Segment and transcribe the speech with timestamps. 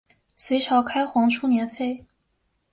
[0.35, 2.03] 隋朝开皇初年废。